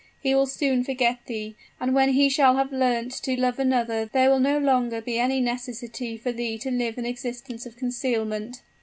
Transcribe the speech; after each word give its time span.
He 0.19 0.33
will 0.33 0.47
soon 0.47 0.83
forget 0.83 1.19
thee; 1.27 1.55
and 1.79 1.93
when 1.93 2.13
he 2.13 2.27
shall 2.27 2.55
have 2.55 2.71
learnt 2.71 3.11
to 3.21 3.39
love 3.39 3.59
another 3.59 4.07
there 4.11 4.31
will 4.31 4.39
no 4.39 4.57
longer 4.57 4.99
be 4.99 5.19
any 5.19 5.39
necessity 5.39 6.17
for 6.17 6.31
thee 6.31 6.57
to 6.57 6.71
live 6.71 6.97
an 6.97 7.05
existence 7.05 7.67
of 7.67 7.77
concealment.' 7.77 8.63